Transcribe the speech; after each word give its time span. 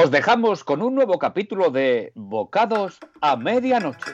Os 0.00 0.08
dejamos 0.16 0.62
con 0.68 0.78
un 0.82 0.94
nuevo 0.94 1.18
capítulo 1.18 1.70
de 1.70 2.12
Bocados 2.14 2.98
a 3.22 3.36
Medianoche. 3.36 4.12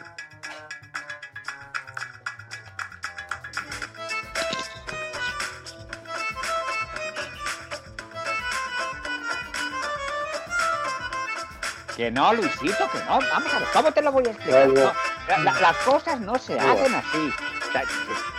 Que 11.97 12.11
no, 12.11 12.33
Luisito, 12.33 12.91
que 12.91 12.99
no. 13.01 13.19
Vamos 13.21 13.53
a 13.53 13.59
ver, 13.59 13.69
¿cómo 13.73 13.93
te 13.93 14.03
lo 14.03 14.13
voy 14.13 14.25
a 14.27 14.31
explicar? 14.31 14.69
Claro. 14.71 14.93
No, 15.29 15.45
la- 15.45 15.61
las 15.61 15.77
cosas 15.79 16.21
no 16.21 16.39
se 16.39 16.59
hacen 16.59 16.95
así. 16.95 17.33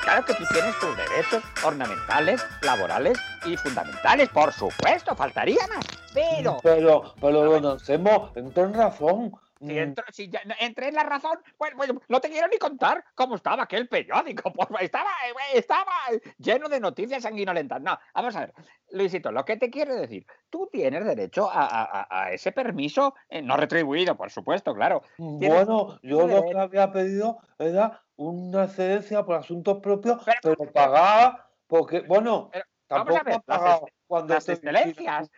Claro 0.02 0.26
que 0.26 0.34
tú 0.34 0.44
tienes 0.52 0.78
tus 0.80 0.96
derechos 0.98 1.44
ornamentales, 1.64 2.44
laborales 2.62 3.18
y 3.46 3.58
fundamentales, 3.58 4.30
por 4.30 4.52
supuesto, 4.54 5.16
faltaría 5.16 5.66
más. 5.68 5.86
Pero 6.14 6.58
Pero, 6.64 7.14
pero 7.20 7.44
don 7.44 7.66
Anselmo, 7.66 8.32
entró 8.36 8.66
en 8.66 8.74
razón. 8.74 9.32
si, 9.60 9.66
Mm, 9.66 9.78
entro- 9.78 10.04
si 10.12 10.30
ya- 10.30 10.42
entré 10.60 10.90
en 10.90 10.96
la 10.96 11.04
razón, 11.04 11.40
bueno, 11.58 11.78
bueno, 11.78 12.02
no 12.10 12.20
te 12.20 12.30
quiero 12.30 12.48
ni 12.50 12.58
contar 12.58 13.04
cómo 13.16 13.36
estaba 13.36 13.64
aquel 13.64 13.88
periódico. 13.88 14.52
estaba, 14.82 15.10
eh, 15.28 15.58
estaba 15.58 15.92
lleno 16.38 16.68
de 16.68 16.80
noticias 16.82 17.24
sanguinolentas. 17.24 17.82
No, 17.82 17.98
vamos 18.14 18.36
a 18.36 18.42
ver, 18.42 18.54
Luisito, 18.92 19.32
lo 19.32 19.46
que 19.46 19.56
te 19.58 19.70
quiero 19.70 19.96
decir, 19.96 20.26
tú 20.50 20.68
tienes 20.72 21.06
derecho 21.06 21.50
a, 21.50 21.66
a- 21.66 22.08
a- 22.10 22.32
ese 22.34 22.52
permiso, 22.52 23.16
eh, 23.30 23.42
no 23.42 23.56
retribuido, 23.56 24.16
por 24.18 24.30
supuesto, 24.32 24.74
claro. 24.76 25.02
Bueno, 25.18 25.98
yo 26.04 26.28
lo 26.28 26.44
que 26.44 26.58
había 26.58 26.92
pedido 26.92 27.38
era 27.58 28.02
una 28.18 28.66
excedencia 28.66 29.24
por 29.24 29.36
asuntos 29.38 29.80
propios, 29.80 30.22
Pero- 30.26 30.38
pero, 30.44 30.56
pero- 30.58 30.72
pagada, 30.74 31.48
porque, 31.68 32.02
bueno, 32.02 32.50
Pero, 32.52 32.66
vamos 32.94 33.20
a 33.20 33.24
ver, 33.24 33.42
las 33.48 33.82
cuando 34.08 34.34
las 34.34 34.50
excelencias. 34.50 35.30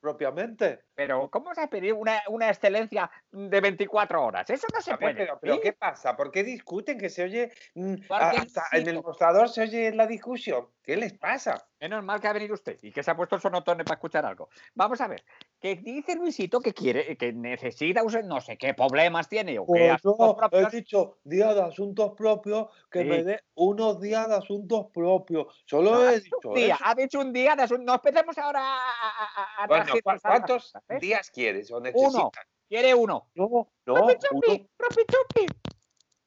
propiamente. 0.00 0.80
Pero, 0.94 1.28
¿cómo 1.30 1.52
se 1.54 1.62
ha 1.62 1.66
pedido 1.68 1.96
una, 1.96 2.22
una 2.28 2.48
excelencia 2.48 3.10
de 3.32 3.60
24 3.60 4.24
horas? 4.24 4.48
Eso 4.48 4.66
no 4.72 4.80
se 4.80 4.92
A 4.92 4.96
ver, 4.96 5.00
puede. 5.14 5.14
pero, 5.26 5.38
pero 5.40 5.54
pedir. 5.54 5.62
¿qué 5.62 5.72
pasa? 5.72 6.16
¿Por 6.16 6.30
qué 6.30 6.44
discuten? 6.44 6.98
Que 6.98 7.08
se 7.10 7.24
oye. 7.24 7.52
mm, 7.74 7.94
hasta 8.10 8.64
en 8.72 8.88
el 8.88 9.02
mostrador 9.02 9.48
se 9.48 9.62
oye 9.62 9.92
la 9.92 10.06
discusión. 10.06 10.68
¿Qué 10.82 10.96
les 10.96 11.14
pasa? 11.18 11.66
Menos 11.80 12.04
mal 12.04 12.20
que 12.20 12.28
ha 12.28 12.32
venido 12.32 12.54
usted 12.54 12.78
y 12.82 12.92
que 12.92 13.02
se 13.02 13.10
ha 13.10 13.16
puesto 13.16 13.34
el 13.36 13.40
sonotone 13.42 13.84
para 13.84 13.94
escuchar 13.94 14.24
algo. 14.26 14.48
Vamos 14.74 15.00
a 15.00 15.08
ver, 15.08 15.24
que 15.58 15.76
dice 15.76 16.14
Luisito 16.14 16.60
que 16.60 16.72
quiere, 16.74 17.16
que 17.16 17.32
necesita 17.32 18.02
usted 18.04 18.22
no 18.22 18.40
sé 18.40 18.56
qué 18.58 18.74
problemas 18.74 19.28
tiene 19.28 19.58
o 19.58 19.62
qué 19.64 19.72
Pues 19.72 19.90
asuntos 19.92 20.26
yo 20.28 20.32
he 20.32 20.36
propios. 20.36 20.72
dicho 20.72 21.18
día 21.24 21.54
de 21.54 21.62
asuntos 21.62 22.12
propios, 22.16 22.68
que 22.90 23.00
Sí. 23.00 23.08
me 23.08 23.22
dé 23.24 23.40
unos 23.54 23.98
días 24.00 24.28
de 24.28 24.34
asuntos 24.36 24.86
propios. 24.92 25.62
Solo 25.66 25.92
No, 25.94 26.08
he 26.10 26.20
dicho 26.20 26.36
un 26.44 26.54
día, 26.54 26.74
eso. 26.74 26.84
ha 26.86 26.94
dicho 26.94 27.18
un 27.20 27.32
día 27.32 27.56
de 27.56 27.62
asuntos. 27.62 27.86
No 27.86 27.94
empecemos 27.94 28.36
ahora 28.38 28.60
a, 28.60 28.76
a, 28.76 29.42
a- 29.60 29.64
a 29.64 29.66
Bueno, 29.66 29.84
¿cu- 29.84 29.86
transgiversar 29.90 30.30
las 30.32 30.40
¿cuántos 30.40 30.72
¿eh? 30.88 30.98
días 31.00 31.30
quieres 31.30 31.70
o 31.70 31.80
necesitas? 31.80 32.30
Quiere 32.68 32.94
uno. 32.94 33.30
No, 33.34 33.48
no, 33.48 33.68
¡Ropi 33.86 34.14
uno 34.30 34.68
chupi! 34.98 35.46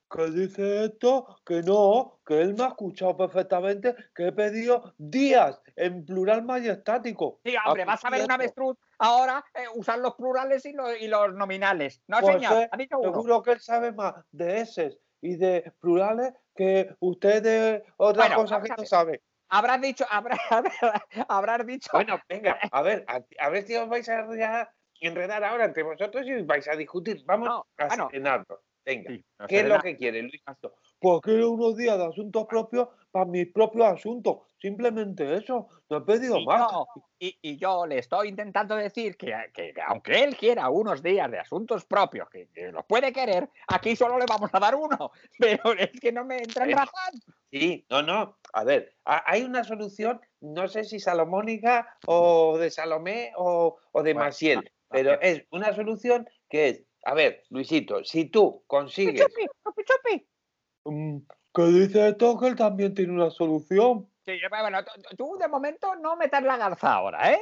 Que 0.09 0.31
dice 0.31 0.85
esto, 0.85 1.39
que 1.45 1.61
no, 1.61 2.21
que 2.25 2.41
él 2.41 2.53
me 2.53 2.63
ha 2.63 2.67
escuchado 2.67 3.17
perfectamente, 3.17 3.93
que 4.15 4.27
he 4.27 4.31
pedido 4.31 4.93
días 4.97 5.61
en 5.75 6.05
plural 6.05 6.43
majestático. 6.43 7.41
Sí, 7.43 7.53
hombre, 7.65 7.83
vas 7.83 8.05
a 8.05 8.09
ver 8.09 8.21
un 8.21 8.27
quieto. 8.27 8.41
avestruz 8.41 8.77
ahora 8.99 9.43
eh, 9.53 9.65
usar 9.75 9.99
los 9.99 10.15
plurales 10.15 10.65
y 10.65 10.71
los, 10.71 10.99
y 11.01 11.07
los 11.07 11.33
nominales. 11.33 12.01
No, 12.07 12.19
Pues 12.21 12.35
señor, 12.35 12.61
eh, 12.61 12.69
ha 12.71 12.77
dicho 12.77 12.97
uno. 12.97 13.11
Seguro 13.11 13.43
que 13.43 13.51
él 13.51 13.59
sabe 13.59 13.91
más 13.91 14.15
de 14.31 14.61
eses 14.61 14.97
y 15.19 15.35
de 15.35 15.73
plurales 15.81 16.33
que 16.55 16.95
usted 16.99 17.43
de 17.43 17.83
otras 17.97 18.27
Bueno, 18.27 18.41
cosas 18.43 18.59
vamos 18.61 18.69
que 18.69 18.81
no 18.81 18.87
sabe. 18.87 19.21
Habrás 19.49 19.81
dicho, 19.81 20.05
habrá, 20.09 20.37
habrás 21.27 21.65
dicho. 21.65 21.89
Bueno, 21.93 22.19
venga, 22.27 22.57
a 22.71 22.81
ver, 22.81 23.05
a, 23.07 23.21
a 23.39 23.49
ver 23.49 23.65
si 23.65 23.75
os 23.75 23.87
vais 23.87 24.07
a 24.09 24.27
ya 24.35 24.69
enredar 24.99 25.43
ahora 25.43 25.65
entre 25.65 25.83
vosotros 25.83 26.25
y 26.25 26.41
vais 26.43 26.67
a 26.67 26.75
discutir. 26.75 27.23
Vamos 27.25 27.49
No, 27.49 27.65
a 27.77 27.87
bueno. 27.87 28.09
serenarnos. 28.09 28.59
Venga, 28.85 29.11
Sí, 29.11 29.25
no 29.37 29.47
¿qué 29.47 29.59
es 29.59 29.67
lo 29.67 29.81
que 29.81 29.97
quiere 29.97 30.21
Luis? 30.21 30.41
Pues 30.99 31.21
quiero 31.21 31.51
unos 31.51 31.75
días 31.75 31.97
de 31.97 32.05
asuntos 32.05 32.45
propios 32.45 32.87
para 33.11 33.25
mis 33.25 33.51
propios 33.51 33.85
asuntos. 33.85 34.37
Simplemente 34.59 35.35
eso. 35.35 35.67
No 35.89 35.97
he 35.97 36.01
pedido 36.01 36.37
Y 36.37 36.45
más. 36.45 36.71
yo, 36.71 36.87
y, 37.19 37.37
y 37.41 37.57
yo 37.57 37.85
le 37.85 37.97
estoy 37.99 38.29
intentando 38.29 38.75
decir 38.75 39.17
que, 39.17 39.33
que 39.53 39.73
aunque 39.85 40.23
él 40.23 40.37
quiera 40.37 40.69
unos 40.69 41.03
días 41.03 41.29
de 41.29 41.37
asuntos 41.39 41.85
propios, 41.85 42.29
que, 42.29 42.47
que 42.53 42.71
los 42.71 42.85
puede 42.85 43.11
querer, 43.11 43.49
aquí 43.67 43.95
solo 43.95 44.17
le 44.17 44.25
vamos 44.25 44.49
a 44.53 44.59
dar 44.59 44.75
uno. 44.75 45.11
Pero 45.37 45.73
es 45.73 45.91
que 45.99 46.11
no 46.13 46.23
me 46.23 46.37
entra 46.37 46.63
en 46.63 46.71
razón. 46.71 47.11
Sí, 47.51 47.85
no, 47.89 48.01
no. 48.01 48.37
A 48.53 48.63
ver, 48.63 48.95
ha- 49.05 49.23
hay 49.25 49.43
una 49.43 49.63
solución, 49.63 50.19
no 50.41 50.67
sé 50.67 50.83
si 50.83 50.99
salomónica 50.99 51.97
o 52.05 52.57
de 52.57 52.69
Salomé 52.69 53.31
o, 53.37 53.77
o 53.91 54.03
de 54.03 54.13
Bueno, 54.13 54.27
Maciel, 54.27 54.71
pero 54.89 55.19
es 55.21 55.45
una 55.51 55.73
solución 55.73 56.27
que 56.49 56.69
es, 56.69 56.83
a 57.05 57.13
ver, 57.13 57.43
Luisito, 57.49 58.03
si 58.03 58.25
tú 58.25 58.63
consigues 58.67 59.21
chupi, 59.21 59.45
chupi, 59.63 59.83
chupi. 59.83 60.29
Mm, 60.85 61.17
Que 61.53 61.63
dice 61.63 62.09
esto 62.09 62.37
que 62.39 62.47
él 62.47 62.55
también 62.55 62.93
tiene 62.93 63.13
una 63.13 63.29
solución. 63.29 64.11
Sí, 64.25 64.33
bueno, 64.49 64.79
tú- 65.17 65.37
de 65.39 65.47
momento 65.47 65.95
no 65.95 66.15
metas 66.17 66.43
la 66.43 66.57
garza 66.57 66.93
ahora, 66.93 67.31
¿eh? 67.31 67.39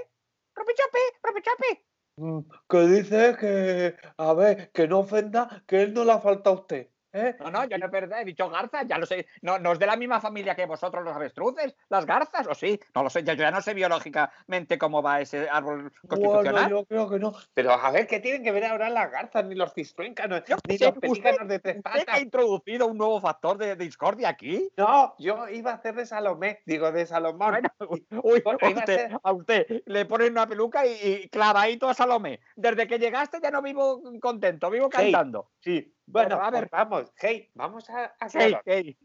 Chupi, 0.55 0.73
chupi, 0.73 0.99
chupi, 1.25 1.41
chupi. 1.41 1.85
Mm, 2.17 2.39
Que 2.69 2.79
dice 2.87 3.35
que, 3.39 3.95
a 4.17 4.33
ver, 4.33 4.71
que 4.71 4.87
no 4.87 4.99
ofenda, 4.99 5.63
que 5.67 5.81
él 5.81 5.93
no 5.93 6.05
le 6.05 6.17
falta 6.19 6.51
a 6.51 6.53
usted. 6.53 6.89
¿Eh? 7.15 7.35
No, 7.39 7.49
no, 7.49 7.65
yo 7.65 7.77
no 7.77 7.85
he 7.85 7.89
perdido, 7.89 8.17
he 8.17 8.25
dicho 8.25 8.49
garza, 8.49 8.83
ya 8.83 8.97
lo 8.97 9.05
sé. 9.05 9.27
No, 9.41 9.57
no 9.59 9.71
es 9.73 9.79
de 9.79 9.85
la 9.85 9.95
misma 9.95 10.19
familia 10.19 10.55
que 10.55 10.65
vosotros 10.65 11.03
los 11.03 11.15
avestruces, 11.15 11.75
las 11.89 12.05
garzas, 12.05 12.45
o 12.47 12.53
sí, 12.53 12.79
no 12.93 13.03
lo 13.03 13.09
sé, 13.09 13.23
yo 13.23 13.33
ya 13.33 13.51
no 13.51 13.61
sé 13.61 13.73
biológicamente 13.73 14.77
cómo 14.77 15.01
va 15.01 15.21
ese 15.21 15.49
árbol 15.49 15.91
constitucional. 16.07 16.53
Bueno, 16.53 16.69
yo 16.69 16.85
creo 16.85 17.09
que 17.09 17.19
no. 17.19 17.33
Pero 17.53 17.71
a 17.71 17.91
ver, 17.91 18.07
¿qué 18.07 18.19
tienen 18.19 18.43
que 18.43 18.51
ver 18.51 18.65
ahora 18.65 18.89
las 18.89 19.11
garzas, 19.11 19.45
ni 19.45 19.55
los 19.55 19.73
cistruéncanos, 19.73 20.43
Yo 20.47 20.57
ni 20.67 20.77
sé, 20.77 20.85
los 20.85 20.97
pelícanos 20.97 21.47
de 21.47 21.59
tres 21.59 21.77
¿Usted 21.77 21.91
que 21.91 21.99
ha 22.01 22.05
patas? 22.05 22.21
introducido 22.21 22.87
un 22.87 22.97
nuevo 22.97 23.19
factor 23.21 23.57
de 23.57 23.75
discordia 23.75 24.29
aquí? 24.29 24.69
No, 24.77 25.15
yo 25.19 25.47
iba 25.49 25.71
a 25.71 25.75
hacer 25.75 25.95
de 25.95 26.05
Salomé, 26.05 26.61
digo 26.65 26.91
de 26.91 27.05
Salomón. 27.05 27.51
Bueno, 27.51 27.69
uy, 28.23 28.43
a 28.45 28.67
usted, 28.69 28.85
ser- 29.09 29.19
a 29.23 29.31
usted 29.31 29.83
le 29.85 30.05
ponen 30.05 30.31
una 30.33 30.47
peluca 30.47 30.85
y, 30.85 30.91
y 31.23 31.29
clavadito 31.29 31.87
a 31.89 31.93
Salomé. 31.93 32.39
Desde 32.55 32.87
que 32.87 32.99
llegaste 32.99 33.39
ya 33.41 33.51
no 33.51 33.61
vivo 33.61 34.01
contento, 34.19 34.69
vivo 34.69 34.89
cantando. 34.89 35.51
Sí, 35.59 35.73
bueno, 35.81 35.94
Bueno, 36.07 36.35
a 36.35 36.49
pues 36.51 36.61
ver. 36.61 36.69
vamos, 36.71 37.11
hey, 37.17 37.49
vamos 37.55 37.89
a 37.89 38.13
Hey, 38.33 38.55
hey. 38.65 38.97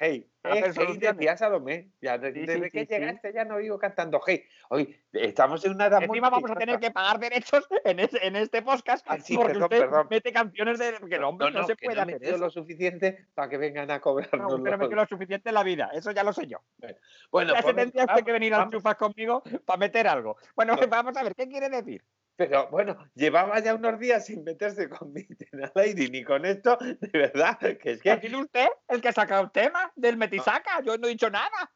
Hey, 0.00 0.26
A 0.44 0.48
ver, 0.48 0.64
hey, 0.64 0.72
soluciones. 0.72 1.16
decía 1.18 1.36
Salomé. 1.36 1.90
Ya, 2.00 2.16
de- 2.16 2.32
Sí, 2.32 2.40
sí, 2.40 2.46
desde 2.46 2.70
que 2.70 2.80
sí, 2.80 2.86
llegaste 2.86 3.32
ya 3.34 3.44
no 3.44 3.58
vivo 3.58 3.78
cantando 3.78 4.18
hey. 4.26 4.42
Hoy 4.70 4.96
estamos 5.12 5.62
en 5.66 5.72
una 5.72 5.86
edad 5.86 5.98
muy 5.98 6.06
Encima 6.18 6.30
vamos 6.30 6.50
a 6.50 6.54
tener 6.54 6.80
que 6.80 6.90
pagar 6.90 7.18
derechos 7.18 7.68
en, 7.84 8.00
ese- 8.00 8.26
en 8.26 8.34
este 8.36 8.62
podcast 8.62 9.06
sí, 9.22 9.36
porque 9.36 9.52
perdón, 9.52 9.64
usted 9.64 9.78
perdón. 9.80 10.06
mete 10.10 10.32
canciones 10.32 10.78
de 10.78 10.94
que 11.08 11.14
el 11.16 11.24
hombre 11.24 11.50
no, 11.50 11.66
se 11.66 11.76
que 11.76 11.84
puede 11.86 11.96
no 11.96 12.02
hacer 12.02 12.24
eso. 12.24 12.38
lo 12.38 12.50
suficiente 12.50 13.26
para 13.34 13.48
que 13.50 13.58
vengan 13.58 13.90
a 13.90 13.98
No, 13.98 14.12
usted 14.14 14.70
no 14.70 14.78
metió 14.78 14.96
lo 14.96 15.06
suficiente 15.06 15.50
en 15.50 15.54
la 15.54 15.62
vida, 15.62 15.90
eso 15.92 16.12
ya 16.12 16.24
lo 16.24 16.32
sé 16.32 16.46
yo. 16.46 16.58
Bueno, 17.30 17.52
ya 17.52 17.58
se 17.58 17.62
pues 17.64 17.76
venga, 17.76 17.82
tendría 17.92 18.04
usted 18.06 18.24
que 18.24 18.32
venir 18.32 18.54
al 18.54 18.70
chufas 18.70 18.96
conmigo 18.96 19.42
para 19.66 19.76
meter 19.78 20.08
algo. 20.08 20.38
Bueno, 20.56 20.76
No. 20.76 20.80
vamos 20.90 21.16
a 21.16 21.22
ver, 21.22 21.34
¿qué 21.34 21.46
quiere 21.46 21.68
decir? 21.68 22.02
Pero 22.38 22.68
bueno, 22.70 22.96
llevaba 23.16 23.58
ya 23.58 23.74
unos 23.74 23.98
días 23.98 24.24
sin 24.26 24.44
meterse 24.44 24.88
con 24.88 25.12
mi 25.12 25.26
Lady 25.74 26.08
ni 26.08 26.22
con 26.22 26.44
esto, 26.46 26.78
de 26.80 27.10
verdad, 27.12 27.58
que 27.58 27.90
es 27.90 28.00
¿Que 28.00 28.12
ha 28.12 28.20
sido 28.20 28.38
usted 28.38 28.68
el 28.86 29.00
que 29.00 29.08
ha 29.08 29.12
sacado 29.12 29.42
el 29.42 29.50
tema 29.50 29.92
del 29.96 30.16
metisaca? 30.16 30.80
Yo 30.84 30.96
no 30.96 31.08
he 31.08 31.10
dicho 31.10 31.28
nada. 31.30 31.72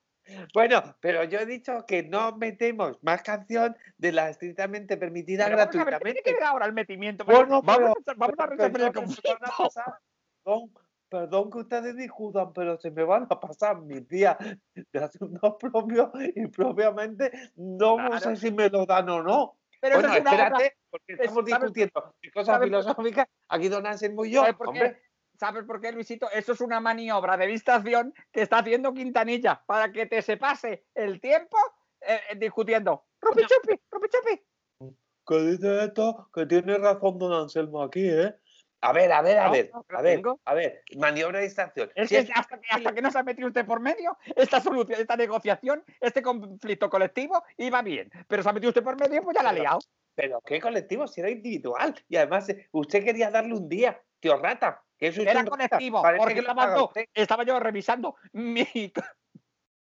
bueno, 0.55 0.81
pero 1.01 1.25
yo 1.25 1.41
he 1.41 1.47
dicho 1.47 1.85
que 1.85 2.05
no 2.05 2.37
metemos 2.37 2.97
más 3.03 3.23
canción 3.23 3.77
de 3.99 4.13
la 4.13 4.31
estrictamente 4.31 4.97
permitida 4.97 5.47
Pero 5.47 5.57
vamos 5.57 5.75
a 5.75 5.85
ver, 5.85 5.95
¿qué 5.95 5.99
tiene 5.99 6.13
gratuitamente. 6.21 6.45
ahora 6.45 6.67
el 6.67 6.73
metimiento? 6.75 7.25
Bueno, 7.25 7.61
vamos 7.61 7.77
pero- 7.77 7.89
a, 8.07 8.15
vamos 8.17 8.39
a 8.39 8.47
resolver 8.47 8.83
el 8.83 8.93
conflicto. 8.93 9.39
pasar- 9.59 9.99
Perdón, 10.45 10.73
perdón 11.09 11.51
que 11.51 11.59
ustedes 11.59 11.97
discutan, 11.97 12.53
pero 12.53 12.79
se 12.79 12.93
me 12.93 13.03
van 13.03 13.27
a 13.29 13.41
pasar 13.41 13.81
mis 13.81 14.07
días 14.09 14.37
de 14.75 14.99
asuntos 15.01 15.57
propios 15.59 16.11
y 16.37 16.47
propiamente 16.47 17.33
no 17.57 17.97
Claro. 17.97 18.19
sé 18.21 18.37
si 18.37 18.53
me 18.53 18.69
lo 18.69 18.87
dan 18.87 19.09
o 19.09 19.23
no. 19.25 19.59
Pero 19.83 19.97
Bueno, 19.97 20.09
eso 20.11 20.17
es 20.19 20.23
una 20.23 20.31
espérate, 20.31 20.77
porque 20.91 21.13
estamos 21.15 21.35
¿sabes- 21.35 21.47
discutiendo 21.47 22.15
de 22.23 22.31
cosas 22.31 22.63
filosóficas. 22.63 23.27
Aquí 23.49 23.69
Don 23.69 23.85
Anselmo 23.85 24.25
y 24.25 24.31
yo, 24.31 24.43
¿Sabes 24.43 24.55
por 24.55 24.67
qué? 24.73 24.79
hombre, 24.81 25.03
¿Sabes 25.35 25.65
por 25.65 25.81
qué, 25.81 25.91
Luisito? 25.91 26.31
Eso 26.31 26.53
es 26.53 26.61
una 26.61 26.79
maniobra 26.79 27.37
de 27.37 27.49
distracción 27.49 28.15
que 28.31 28.43
está 28.43 28.59
haciendo 28.59 28.95
Quintanilla 28.95 29.61
para 29.67 29.91
que 29.91 30.07
te 30.07 30.23
se 30.23 30.37
pase 30.37 30.87
el 30.95 31.21
tiempo 31.21 31.57
eh, 32.01 32.21
eh, 32.31 32.37
discutiendo. 32.37 33.07
¡Rupi 33.21 33.43
chupi! 33.43 33.81
¡Rupi 33.91 34.09
chupi! 34.09 34.95
Que 35.27 35.39
dice 35.41 35.85
esto, 35.85 36.29
que 36.33 36.47
tiene 36.47 36.79
razón 36.79 37.19
don 37.19 37.33
Anselmo 37.33 37.83
aquí, 37.83 38.09
¿eh? 38.09 38.37
A 38.85 38.93
ver, 38.93 39.13
a 39.13 39.23
ver, 39.23 39.39
a 39.39 39.49
ver, 39.49 39.71
no, 39.73 39.87
a 39.97 40.03
ver, 40.03 40.17
tengo. 40.17 40.41
a 40.45 40.55
ver, 40.55 40.83
maniobra 40.99 41.39
de 41.39 41.45
distracción. 41.45 41.91
Es 41.95 42.09
Si 42.09 42.17
que 42.17 42.21
es- 42.23 42.31
hasta, 42.35 42.59
que 42.61 42.67
hasta 42.69 42.93
que 42.93 43.01
no 43.01 43.11
se 43.13 43.19
ha 43.19 43.23
metido 43.23 43.47
usted 43.47 43.65
por 43.65 43.79
medio, 43.79 44.19
esta 44.35 44.61
solución, 44.61 45.01
esta 45.01 45.17
negociación, 45.17 45.85
este 46.01 46.21
conflicto 46.21 46.91
colectivo 46.91 47.45
iba 47.59 47.81
bien. 47.83 48.11
Pero 48.27 48.43
se 48.43 48.49
ha 48.49 48.53
metido 48.53 48.71
usted 48.71 48.83
por 48.83 48.99
medio, 48.99 49.23
pues 49.23 49.37
ya 49.37 49.43
la 49.45 49.51
ha 49.51 49.53
liado. 49.53 49.79
Pero 50.17 50.41
qué 50.45 50.61
colectivo, 50.61 51.07
si 51.07 51.21
era 51.21 51.31
individual. 51.31 51.95
Y 52.09 52.17
además, 52.17 52.49
eh, 52.49 52.69
usted 52.73 53.05
quería 53.05 53.31
darle 53.31 53.55
un 53.55 53.69
día, 53.69 54.03
tío 54.19 54.37
rata. 54.37 54.83
Que 54.99 55.07
eso 55.07 55.21
es 55.23 55.29
Era 55.29 55.41
rata. 55.41 55.51
colectivo, 55.51 56.03
porque 56.19 56.35
que 56.35 56.43
lo 56.43 56.49
estaba 56.51 56.63
paga 56.67 56.77
yo, 56.77 56.85
usted. 56.87 57.05
estaba 57.15 57.45
yo 57.45 57.61
revisando 57.61 58.17
mi, 58.33 58.67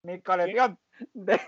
mi 0.04 0.20
colección 0.22 0.78
de, 1.12 1.40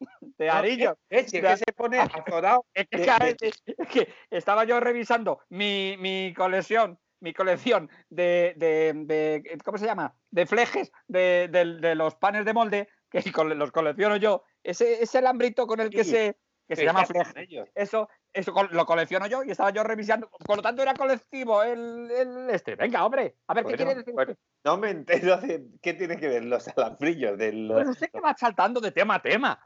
de 0.38 0.50
anillos. 0.50 0.94
eh, 1.10 1.24
si 1.28 1.38
es 1.38 1.42
que 1.44 1.56
se 1.58 1.72
pone 1.76 1.98
azorado. 2.00 2.66
Es 2.74 2.86
que, 2.88 2.98
vez- 2.98 3.36
es 3.66 3.88
que 3.88 4.08
estaba 4.30 4.64
yo 4.64 4.80
revisando 4.80 5.40
mi, 5.48 5.96
mi 5.98 6.32
colección, 6.34 6.98
mi 7.20 7.32
colección 7.34 7.90
de, 8.08 8.54
de- 8.56 8.92
de- 8.94 9.58
¿cómo 9.64 9.78
se 9.78 9.86
llama? 9.86 10.14
De 10.30 10.46
flejes 10.46 10.90
de, 11.06 11.48
de 11.50 11.94
los 11.94 12.14
panes 12.14 12.44
de 12.44 12.52
molde, 12.54 12.88
que 13.10 13.22
los 13.56 13.72
colecciono 13.72 14.16
yo. 14.16 14.44
Ese, 14.62 15.02
ese 15.02 15.18
alambrito 15.18 15.66
con 15.66 15.80
el 15.80 15.90
que 15.90 16.04
Sí, 16.04 16.10
se 16.10 16.36
que 16.68 16.76
se 16.76 16.84
llama 16.84 17.04
fleje. 17.04 17.48
Eso, 17.74 18.08
eso 18.32 18.54
lo 18.70 18.86
colecciono 18.86 19.26
yo 19.26 19.42
y 19.42 19.50
estaba 19.50 19.70
yo 19.70 19.82
revisando. 19.82 20.30
Por 20.30 20.58
lo 20.58 20.62
tanto, 20.62 20.82
era 20.82 20.94
colectivo 20.94 21.64
el, 21.64 22.08
el 22.12 22.48
este. 22.50 22.76
Venga, 22.76 23.04
hombre, 23.04 23.34
a 23.48 23.54
ver 23.54 23.64
qué 23.64 23.74
quiere 23.74 23.96
decir. 23.96 24.14
bueno? 24.14 24.34
No 24.64 24.76
me 24.76 24.90
entero 24.90 25.36
de 25.38 25.64
qué 25.82 25.94
tiene 25.94 26.16
que 26.16 26.28
ver 26.28 26.44
los 26.44 26.68
alambrillos 26.68 27.36
de 27.36 27.52
los. 27.54 27.74
Pues 27.82 27.88
usted 27.88 28.10
que 28.12 28.20
va 28.20 28.36
saltando 28.36 28.80
de 28.80 28.92
tema 28.92 29.16
a 29.16 29.22
tema. 29.22 29.58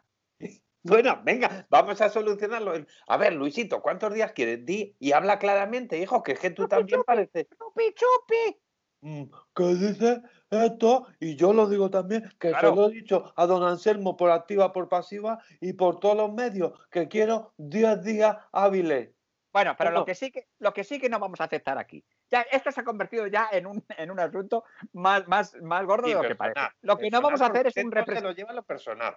Bueno, 0.85 1.21
venga, 1.25 1.67
vamos 1.71 1.99
a 2.03 2.11
solucionarlo. 2.11 2.75
A 3.09 3.17
ver, 3.17 3.33
Luisito, 3.33 3.81
¿cuántos 3.81 4.13
días 4.13 4.33
quieres? 4.33 4.67
Di 4.67 4.95
y 4.99 5.13
habla 5.13 5.39
claramente, 5.39 5.99
hijo, 5.99 6.23
que 6.23 6.33
es 6.33 6.39
que 6.41 6.51
tú 6.51 6.65
Chupi, 6.65 6.71
también 6.77 6.99
chupi. 7.01 7.07
pareces. 7.07 7.47
Chupi, 7.59 7.95
chupi. 7.95 8.61
Mm, 9.01 9.25
¿Qué 9.55 9.65
dice 9.75 10.23
esto? 10.51 11.07
Y 11.21 11.37
yo 11.37 11.53
lo 11.55 11.69
digo 11.69 11.91
también, 11.91 12.31
que 12.39 12.51
Claro. 12.51 12.71
se 12.71 12.77
lo 12.77 12.89
he 12.89 12.93
dicho 12.93 13.33
a 13.37 13.47
don 13.47 13.63
Anselmo 13.63 14.17
por 14.17 14.31
activa, 14.31 14.73
por 14.73 14.89
pasiva 14.91 15.39
y 15.61 15.73
por 15.73 16.01
todos 16.01 16.17
los 16.17 16.33
medios, 16.35 16.73
que 16.91 17.09
quiero 17.09 17.55
10 17.57 18.03
días 18.03 18.37
hábiles. 18.53 19.11
Bueno, 19.55 19.75
pero 19.79 19.91
lo 19.93 20.05
que 20.05 20.15
sí 20.15 20.31
que 20.33 20.49
lo 20.59 20.75
que 20.75 20.83
sí 20.85 20.99
que 20.99 21.09
no 21.09 21.19
vamos 21.21 21.41
a 21.41 21.45
aceptar 21.45 21.79
aquí. 21.79 22.05
Ya 22.31 22.43
esto 22.43 22.73
se 22.73 22.81
ha 22.81 22.85
convertido 22.85 23.27
ya 23.29 23.49
en 23.53 23.67
un, 23.67 23.85
en 23.97 24.11
un 24.11 24.19
asunto 24.21 24.65
más, 24.93 25.29
más, 25.29 25.55
más 25.63 25.87
gordo 25.87 26.09
Sí, 26.09 26.15
de 26.15 26.23
lo 26.23 26.29
que 26.29 26.35
parece. 26.35 26.61
Lo 26.83 26.99
que 26.99 27.09
no 27.11 27.21
vamos 27.23 27.41
a 27.41 27.47
hacer 27.47 27.69
es 27.69 27.77
un 27.77 27.91
representante. 27.93 28.29
lo 28.29 28.33
lleva 28.35 28.53
lo 28.53 28.65
personal. 28.65 29.17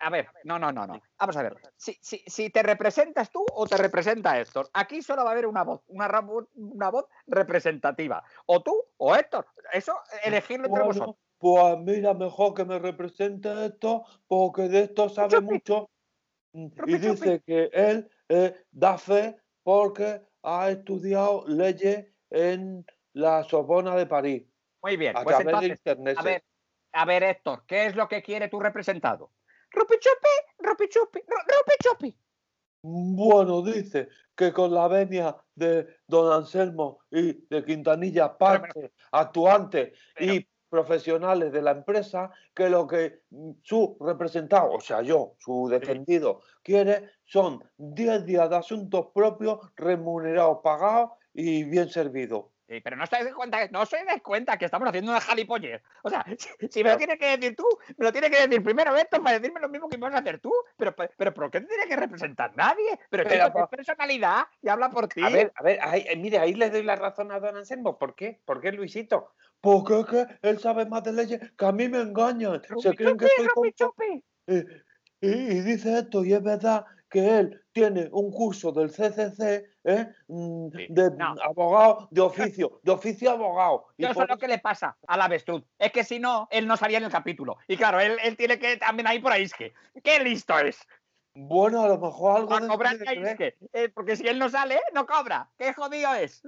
A 0.00 0.10
ver, 0.10 0.28
no, 0.44 0.58
no, 0.58 0.70
no, 0.70 0.86
no. 0.86 1.00
Vamos 1.18 1.36
a 1.36 1.42
ver. 1.42 1.56
Si, 1.76 1.98
si, 2.00 2.18
si 2.26 2.50
te 2.50 2.62
representas 2.62 3.30
tú 3.30 3.44
o 3.52 3.66
te 3.66 3.76
representa 3.76 4.38
Héctor, 4.38 4.70
aquí 4.72 5.02
solo 5.02 5.24
va 5.24 5.30
a 5.30 5.32
haber 5.32 5.46
una 5.46 5.64
voz, 5.64 5.82
una, 5.88 6.08
una 6.54 6.90
voz 6.90 7.06
representativa. 7.26 8.22
O 8.46 8.62
tú 8.62 8.74
o 8.96 9.16
Héctor. 9.16 9.46
Eso, 9.72 9.94
elegirlo 10.22 10.66
entre 10.66 10.84
Bueno, 10.84 10.84
vosotros. 10.84 11.16
pues 11.38 11.78
mira, 11.78 12.14
mejor 12.14 12.54
que 12.54 12.64
me 12.64 12.78
represente 12.78 13.66
esto, 13.66 14.04
porque 14.28 14.62
de 14.68 14.82
esto 14.84 15.08
sabe 15.08 15.30
chupi. 15.30 15.44
mucho. 15.46 15.90
Chupi, 16.52 16.92
Y 16.92 16.98
dice 16.98 17.42
que 17.44 17.70
él 17.72 18.08
eh, 18.28 18.54
da 18.70 18.98
fe 18.98 19.36
porque 19.64 20.22
ha 20.42 20.70
estudiado 20.70 21.44
leyes 21.48 22.06
en 22.30 22.86
la 23.12 23.42
Sorbona 23.44 23.96
de 23.96 24.06
París, 24.06 24.44
Muy 24.82 24.96
bien. 24.96 25.16
a 25.16 25.22
Pues 25.24 25.36
través 25.38 25.60
de 25.60 25.66
entonces, 25.66 25.78
internet. 25.78 26.16
a 26.18 26.22
ver, 26.22 26.44
a 26.92 27.04
ver, 27.04 27.22
Héctor, 27.24 27.64
¿qué 27.66 27.86
es 27.86 27.96
lo 27.96 28.08
que 28.08 28.22
quiere 28.22 28.48
tu 28.48 28.60
representado? 28.60 29.32
Rupichupi, 29.70 31.20
ru- 31.20 31.44
rupichupi. 31.58 32.16
Bueno, 32.82 33.62
dice 33.62 34.08
que 34.36 34.52
con 34.52 34.72
la 34.72 34.86
venia 34.88 35.36
de 35.54 35.86
don 36.06 36.32
Anselmo 36.32 37.00
y 37.10 37.32
de 37.48 37.64
Quintanilla, 37.64 38.36
parte, 38.38 38.92
actuantes 39.12 39.92
pero- 40.14 40.34
y 40.34 40.48
profesionales 40.70 41.50
de 41.50 41.62
la 41.62 41.70
empresa, 41.72 42.30
que 42.54 42.68
lo 42.68 42.86
que 42.86 43.22
su 43.62 43.96
representado, 44.00 44.72
o 44.72 44.80
sea, 44.80 45.00
yo, 45.00 45.34
su 45.38 45.66
defendido, 45.68 46.42
quiere 46.62 47.10
son 47.24 47.64
10 47.78 48.24
días 48.26 48.50
de 48.50 48.56
asuntos 48.56 49.06
propios, 49.14 49.58
remunerados, 49.76 50.58
pagados 50.62 51.12
y 51.32 51.64
bien 51.64 51.88
servidos. 51.88 52.46
Sí, 52.68 52.80
pero 52.82 52.96
no 52.96 53.04
os 53.04 53.10
dais 53.10 53.32
cuenta, 53.32 53.66
no 53.68 53.80
os 53.80 53.90
dais 53.90 54.20
cuenta 54.22 54.58
que 54.58 54.66
estamos 54.66 54.86
haciendo 54.86 55.10
una 55.10 55.22
jalipollez. 55.22 55.82
O 56.02 56.10
sea, 56.10 56.22
si, 56.38 56.68
si 56.68 56.84
me 56.84 56.90
lo 56.90 56.96
tienes 56.98 57.18
que 57.18 57.38
decir 57.38 57.56
tú, 57.56 57.64
me 57.96 58.04
lo 58.04 58.12
tienes 58.12 58.30
que 58.30 58.46
decir 58.46 58.62
primero 58.62 58.94
Héctor 58.94 59.22
para 59.22 59.38
decirme 59.38 59.58
lo 59.60 59.70
mismo 59.70 59.88
que 59.88 59.96
vas 59.96 60.14
a 60.14 60.18
hacer 60.18 60.38
tú. 60.38 60.52
Pero, 60.76 60.94
pero, 60.94 61.10
pero 61.16 61.32
¿por 61.34 61.50
qué 61.50 61.62
te 61.62 61.66
tiene 61.66 61.86
que 61.86 61.96
representar 61.96 62.54
nadie? 62.56 62.98
Pero, 63.08 63.24
Pero, 63.26 63.52
pa- 63.52 63.62
es 63.62 63.68
personalidad 63.70 64.44
y 64.60 64.68
habla 64.68 64.90
por 64.90 65.08
ti. 65.08 65.22
A 65.24 65.30
ver, 65.30 65.50
a 65.56 65.62
ver, 65.62 65.78
ahí, 65.80 66.04
eh, 66.06 66.16
mire, 66.16 66.38
ahí 66.38 66.52
le 66.52 66.68
doy 66.68 66.82
la 66.82 66.96
razón 66.96 67.32
a 67.32 67.40
don 67.40 67.56
Anselmo. 67.56 67.98
¿Por 67.98 68.14
qué? 68.14 68.38
¿Por 68.44 68.60
qué, 68.60 68.70
Luisito? 68.72 69.32
Porque 69.62 70.00
es 70.00 70.06
que 70.06 70.26
él 70.42 70.58
sabe 70.60 70.84
más 70.84 71.02
de 71.04 71.12
leyes 71.14 71.40
que 71.56 71.64
a 71.64 71.72
mí 71.72 71.88
me 71.88 72.00
engañan. 72.00 72.60
Se 72.80 72.94
creen 72.94 73.16
que 73.16 73.26
rupichupi. 73.54 74.22
Eh, 74.46 74.64
y, 75.22 75.28
y 75.30 75.60
dice 75.62 75.98
esto, 76.00 76.22
y 76.24 76.34
es 76.34 76.42
verdad 76.42 76.84
que 77.10 77.38
él 77.38 77.62
tiene 77.72 78.08
un 78.12 78.30
curso 78.30 78.70
del 78.72 78.90
CCC, 78.90 79.64
¿eh? 79.88 80.06
Mm, 80.28 80.68
de 80.68 81.10
no. 81.16 81.34
abogado 81.42 82.08
de 82.10 82.20
oficio, 82.20 82.80
de 82.82 82.92
oficio 82.92 83.30
abogado. 83.30 83.86
Y 83.96 84.04
sé 84.04 84.14
por 84.14 84.28
lo 84.28 84.38
que 84.38 84.48
le 84.48 84.58
pasa 84.58 84.96
al 85.06 85.22
avestruz. 85.22 85.64
Es 85.78 85.92
que 85.92 86.04
si 86.04 86.18
no, 86.18 86.46
él 86.50 86.66
no 86.66 86.76
salía 86.76 86.98
en 86.98 87.04
el 87.04 87.10
capítulo. 87.10 87.56
Y 87.66 87.76
claro, 87.76 87.98
él, 87.98 88.18
él 88.22 88.36
tiene 88.36 88.58
que 88.58 88.76
también 88.76 89.06
ahí 89.06 89.18
por 89.18 89.32
ahí. 89.32 89.48
que 89.48 89.72
¡Qué 90.04 90.20
listo 90.20 90.58
es! 90.58 90.86
Bueno, 91.34 91.82
a 91.82 91.88
lo 91.88 91.98
mejor 91.98 92.36
algo 92.36 92.48
de 92.50 92.56
a 92.56 92.58
eso 92.58 92.68
cobrar 92.68 92.98
que 93.36 93.56
eh, 93.72 93.88
porque 93.88 94.16
si 94.16 94.26
él 94.26 94.38
no 94.38 94.48
sale, 94.48 94.80
no 94.92 95.06
cobra. 95.06 95.48
¡Qué 95.56 95.72
jodido 95.72 96.14
es! 96.14 96.42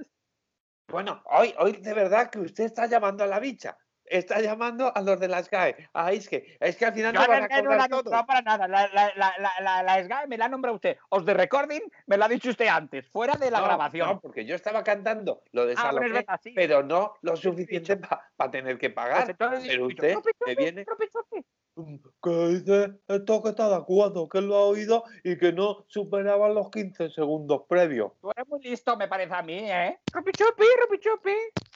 Bueno, 0.89 1.23
hoy, 1.27 1.55
hoy 1.59 1.73
de 1.73 1.95
verdad 1.95 2.31
que 2.31 2.41
usted 2.41 2.65
está 2.65 2.87
llamando 2.87 3.25
a 3.25 3.27
la 3.27 3.39
bicha. 3.39 3.79
Está 4.11 4.41
llamando 4.41 4.93
a 4.95 5.01
los 5.03 5.21
de 5.21 5.29
las 5.29 5.49
GAE, 5.49 5.89
a 5.95 6.13
Isque. 6.13 6.57
Es 6.59 6.77
que 6.77 6.85
al 6.85 6.93
final 6.95 7.15
no 7.15 7.21
a 7.21 7.27
van 7.29 7.41
la 7.41 7.47
a 7.47 7.49
SGAE 7.49 7.63
no 7.63 7.75
la 7.77 7.89
todos. 7.89 8.27
para 8.27 8.43
nada. 8.43 8.67
La, 8.67 8.89
la, 8.89 9.13
la, 9.15 9.33
la, 9.39 9.53
la, 9.61 9.83
la 9.85 10.03
SGAE 10.05 10.27
me 10.27 10.37
la 10.37 10.49
nombra 10.49 10.73
usted. 10.73 10.97
Os 11.11 11.25
de 11.25 11.33
recording 11.33 11.81
me 12.07 12.17
lo 12.17 12.25
ha 12.25 12.29
dicho 12.29 12.51
usted 12.51 12.67
antes, 12.67 13.09
fuera 13.09 13.37
de 13.37 13.51
la 13.53 13.61
No, 13.61 13.65
grabación. 13.67 14.09
No, 14.09 14.21
porque 14.21 14.45
yo 14.45 14.57
estaba 14.57 14.83
cantando 14.83 15.43
lo 15.53 15.65
de 15.65 15.75
Ah, 15.79 15.93
verdad, 15.93 16.41
sí. 16.43 16.53
pero 16.55 16.83
no 16.83 17.15
lo 17.23 17.37
suficiente 17.37 17.99
para 18.37 18.51
tener 18.51 18.79
que 18.79 18.91
Pues 18.91 18.95
pagar. 19.07 19.31
entonces, 19.31 19.69
pero 19.69 19.87
usted 19.87 20.15
"Chupi, 20.15 20.31
me 20.45 20.55
viene... 20.57 20.85
chupi, 20.85 21.07
chupi". 21.09 21.47
Mm, 21.77 21.97
Que 22.21 22.49
dice 22.49 22.93
esto 23.07 23.43
que 23.45 23.51
está 23.51 23.69
de 23.69 23.77
acuerdo, 23.77 24.29
que 24.29 24.41
lo 24.41 24.57
ha 24.57 24.65
oído 24.65 25.05
y 25.23 25.39
que 25.39 25.53
no 25.53 25.85
superaban 25.87 26.53
los 26.55 26.69
15 26.71 27.11
segundos 27.11 27.63
previos. 27.69 28.11
Tú 28.21 28.31
eres 28.33 28.49
muy 28.49 28.61
listo, 28.61 28.97
me 28.97 29.07
parece 29.07 29.33
a 29.35 29.43
mí, 29.43 29.71
¿eh? 29.71 30.01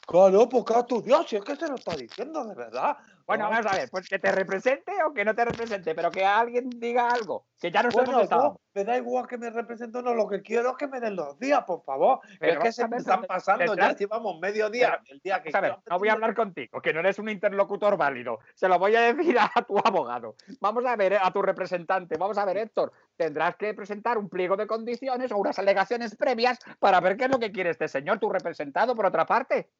Claro, 0.06 0.48
porque 0.48 0.74
ha 0.74 0.80
estudiado, 0.80 1.22
si 1.24 1.36
es 1.36 1.42
que 1.44 1.56
se 1.56 1.66
lo 1.66 1.76
está 1.76 1.96
diciendo 1.96 2.44
de 2.44 2.54
verdad. 2.54 2.96
Bueno, 3.26 3.48
vamos 3.48 3.64
a 3.72 3.76
ver, 3.76 3.88
pues 3.90 4.06
que 4.06 4.18
te 4.18 4.30
represente 4.30 4.92
o 5.08 5.14
que 5.14 5.24
no 5.24 5.34
te 5.34 5.46
represente, 5.46 5.94
pero 5.94 6.10
que 6.10 6.22
alguien 6.26 6.68
diga 6.68 7.08
algo, 7.08 7.46
que 7.58 7.70
ya 7.70 7.82
nos 7.82 7.94
hemos 7.94 8.04
Bueno, 8.06 8.20
estado. 8.20 8.42
yo, 8.52 8.60
me 8.74 8.84
da 8.84 8.98
igual 8.98 9.26
que 9.26 9.38
me 9.38 9.48
represente 9.48 9.96
o 9.96 10.02
no, 10.02 10.12
lo 10.12 10.28
que 10.28 10.42
quiero 10.42 10.72
es 10.72 10.76
que 10.76 10.86
me 10.88 11.00
den 11.00 11.16
los 11.16 11.38
días, 11.38 11.64
por 11.64 11.82
favor. 11.84 12.20
Pero 12.38 12.52
es 12.52 12.58
que 12.58 12.62
vamos 12.64 12.74
se 12.74 12.88
me 12.88 12.96
están 12.98 13.20
pero 13.22 13.28
pasando, 13.28 13.64
ya 13.64 13.70
tendrás- 13.70 13.98
llevamos 13.98 14.38
medio 14.40 14.68
día. 14.68 15.00
El 15.08 15.20
día 15.20 15.42
que 15.42 15.50
Vamos 15.52 15.70
yo 15.70 15.82
no 15.88 15.98
voy 15.98 16.08
a 16.10 16.12
hablar 16.12 16.34
contigo, 16.34 16.82
que 16.82 16.92
no 16.92 17.00
eres 17.00 17.18
un 17.18 17.30
interlocutor 17.30 17.96
válido. 17.96 18.40
Se 18.54 18.68
lo 18.68 18.78
voy 18.78 18.94
a 18.94 19.00
decir 19.14 19.38
a 19.38 19.50
tu 19.66 19.78
abogado. 19.82 20.36
Vamos 20.60 20.84
a 20.84 20.94
ver, 20.96 21.14
eh, 21.14 21.18
a 21.20 21.32
tu 21.32 21.40
representante. 21.40 22.18
Vamos 22.18 22.36
a 22.36 22.44
ver, 22.44 22.58
Héctor, 22.58 22.92
tendrás 23.16 23.56
que 23.56 23.72
presentar 23.72 24.18
un 24.18 24.28
pliego 24.28 24.54
de 24.58 24.66
condiciones 24.66 25.32
o 25.32 25.38
unas 25.38 25.58
alegaciones 25.58 26.14
previas 26.14 26.58
para 26.78 27.00
ver 27.00 27.16
qué 27.16 27.24
es 27.24 27.30
lo 27.30 27.38
que 27.38 27.50
quiere 27.52 27.70
este 27.70 27.88
señor, 27.88 28.18
tu 28.18 28.28
representado, 28.28 28.94
por 28.94 29.06
otra 29.06 29.24
parte. 29.24 29.70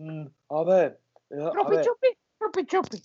Mm, 0.00 0.28
A 0.48 0.64
ver, 0.64 0.98
ver, 1.28 1.84
chupi, 1.84 2.08
rupi 2.40 2.64
chupi. 2.64 3.02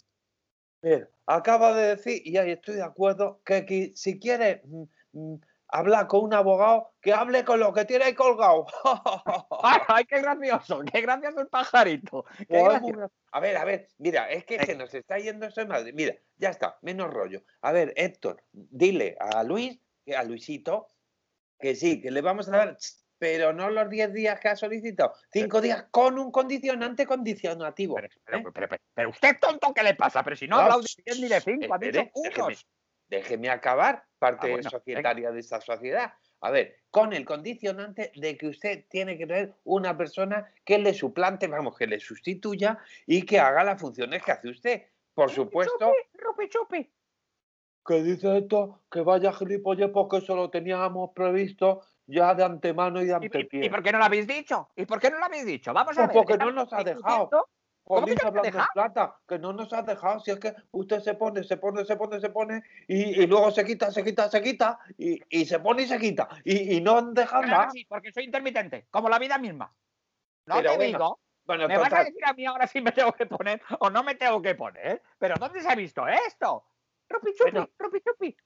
mira, 0.81 1.09
acaba 1.25 1.73
de 1.73 1.95
decir, 1.95 2.21
y 2.25 2.37
ahí 2.37 2.51
estoy 2.51 2.75
de 2.75 2.83
acuerdo, 2.83 3.41
que, 3.43 3.91
si 3.95 4.17
quiere 4.17 4.61
mm, 4.63 4.83
mm, 5.11 5.41
hablar 5.67 6.07
con 6.07 6.23
un 6.23 6.33
abogado, 6.33 6.93
que 7.01 7.11
hable 7.11 7.43
con 7.43 7.59
lo 7.59 7.73
que 7.73 7.83
tiene 7.83 8.05
ahí 8.05 8.13
colgado. 8.15 8.65
¡Ay, 9.89 10.05
qué 10.05 10.21
gracioso! 10.21 10.83
¡Qué 10.89 11.01
gracioso 11.01 11.41
el 11.41 11.47
pajarito! 11.47 12.23
¡Qué 12.37 12.45
Pues 12.45 12.63
gracioso! 12.63 13.11
A 13.31 13.39
ver, 13.41 13.57
a 13.57 13.65
ver, 13.65 13.89
mira, 13.97 14.29
es 14.29 14.45
que 14.45 14.65
se 14.65 14.75
nos 14.77 14.93
está 14.93 15.17
yendo 15.19 15.47
eso 15.47 15.59
de 15.59 15.67
madre. 15.67 15.91
Mira, 15.91 16.15
ya 16.37 16.49
está, 16.49 16.77
menos 16.81 17.13
rollo. 17.13 17.43
A 17.59 17.73
ver, 17.73 17.91
Héctor, 17.97 18.41
dile 18.53 19.17
a 19.19 19.43
Luis, 19.43 19.77
a 20.15 20.23
Luisito, 20.23 20.87
que 21.59 21.75
sí, 21.75 22.01
que 22.01 22.11
le 22.11 22.21
vamos 22.21 22.47
a 22.47 22.51
dar, 22.51 22.77
pero 23.17 23.53
no 23.53 23.69
los 23.69 23.89
10 23.89 24.13
días 24.13 24.39
que 24.39 24.49
ha 24.49 24.55
solicitado, 24.55 25.13
5 25.31 25.61
días 25.61 25.85
con 25.91 26.17
un 26.19 26.31
condicionante 26.31 27.05
condicionativo. 27.05 27.95
Pero, 27.95 28.09
pero- 28.25 28.37
¿eh? 28.37 28.41
pero- 28.53 28.67
pero- 28.69 28.81
pero 28.93 29.09
usted 29.09 29.37
tonto, 29.39 29.73
¿qué 29.73 29.83
le 29.83 29.95
pasa? 29.95 30.23
Pero 30.23 30.35
si 30.35 30.47
no 30.47 30.55
ha 30.55 30.59
No, 30.59 30.63
hablado 30.63 30.81
de 30.81 31.03
10 31.05 31.19
ni 31.21 31.27
de 31.29 31.41
5, 31.41 31.73
ha 31.73 31.77
dicho 31.77 31.91
déjeme, 31.99 32.11
unos. 32.37 32.67
déjeme 33.07 33.49
acabar, 33.49 34.03
parte 34.19 34.47
Ah, 34.47 34.51
bueno, 34.51 34.69
societaria 34.69 35.31
de 35.31 35.39
esta 35.39 35.61
sociedad. 35.61 36.13
A 36.41 36.51
ver, 36.51 36.75
con 36.91 37.13
el 37.13 37.25
condicionante 37.25 38.11
de 38.15 38.37
que 38.37 38.47
usted 38.47 38.85
tiene 38.89 39.17
que 39.17 39.25
tener 39.25 39.53
una 39.63 39.97
persona 39.97 40.51
que 40.63 40.77
le 40.77 40.93
suplante, 40.93 41.47
vamos, 41.47 41.75
que 41.77 41.87
le 41.87 41.99
sustituya 41.99 42.77
y 43.07 43.23
que 43.23 43.39
haga 43.39 43.63
las 43.63 43.79
funciones 43.81 44.21
que 44.21 44.31
hace 44.33 44.49
usted. 44.49 44.83
Por 45.13 45.31
supuesto, 45.31 45.93
Rupi 46.13 46.49
chupi. 46.49 46.91
que 47.85 48.03
dice 48.03 48.37
esto, 48.39 48.81
que 48.91 49.01
vaya 49.01 49.31
gilipollez 49.31 49.89
porque 49.91 50.17
eso 50.17 50.35
lo 50.35 50.49
teníamos 50.49 51.11
previsto 51.15 51.81
ya 52.07 52.33
de 52.35 52.43
antemano 52.43 53.01
y 53.01 53.05
de 53.05 53.11
¿Y, 53.11 53.15
y- 53.15 53.17
antepié. 53.17 53.65
y 53.65 53.69
por 53.69 53.83
qué 53.83 53.91
no 53.91 53.99
lo 53.99 54.05
habéis 54.05 54.27
dicho? 54.27 54.69
¿Y 54.75 54.85
por 54.85 54.99
qué 54.99 55.09
no 55.09 55.19
lo 55.19 55.25
habéis 55.25 55.45
dicho? 55.45 55.73
Vamos 55.73 55.97
a 55.97 56.05
Pues 56.07 56.07
ver. 56.07 56.25
porque 56.25 56.37
no 56.37 56.51
nos 56.51 56.71
ha 56.73 56.83
dejado. 56.83 57.29
¿Cómo 57.87 58.07
que 58.07 58.15
Jolín, 58.15 58.17
no 58.33 58.41
dejado? 58.41 58.67
plata, 58.73 59.15
que 59.27 59.37
no 59.37 59.53
nos 59.53 59.71
ha 59.71 59.83
dejado, 59.83 60.19
si 60.19 60.31
es 60.31 60.39
que 60.39 60.55
usted 60.71 61.01
se 61.01 61.13
pone, 61.13 61.43
se 61.43 61.57
pone, 61.57 61.85
se 61.85 61.95
pone, 61.95 62.19
se 62.19 62.29
pone, 62.31 62.63
y, 62.87 63.21
y 63.21 63.27
luego 63.27 63.51
se 63.51 63.63
quita, 63.63 63.91
se 63.91 64.03
quita, 64.03 64.27
se 64.27 64.41
quita, 64.41 64.79
y, 64.97 65.19
y 65.29 65.45
se 65.45 65.59
pone 65.59 65.83
y 65.83 65.87
se 65.87 65.99
quita, 65.99 66.27
y, 66.43 66.77
y 66.77 66.81
no 66.81 67.11
deja 67.11 67.43
Claro 67.43 67.57
más. 67.57 67.73
que 67.73 67.79
sí, 67.79 67.85
porque 67.85 68.11
soy 68.11 68.23
intermitente, 68.23 68.87
como 68.89 69.07
la 69.07 69.19
vida 69.19 69.37
misma. 69.37 69.71
No 70.47 70.55
Pero 70.55 70.71
te 70.71 70.77
bueno, 70.77 70.97
digo, 70.97 71.19
bueno, 71.45 71.67
me 71.67 71.77
vas 71.77 71.93
a 71.93 72.03
decir 72.03 72.25
a 72.25 72.33
mí 72.33 72.45
ahora 72.47 72.65
si 72.65 72.81
me 72.81 72.91
tengo 72.91 73.13
que 73.13 73.27
poner 73.27 73.61
o 73.79 73.89
no 73.91 74.03
me 74.03 74.15
tengo 74.15 74.41
que 74.41 74.55
poner. 74.55 75.03
Pero 75.19 75.35
¿dónde 75.37 75.61
se 75.61 75.69
ha 75.69 75.75
visto 75.75 76.07
esto? 76.07 76.65
Rupi 77.07 77.33
chupi, 77.35 77.73
rupi 77.77 78.01
chupi. 78.01 78.37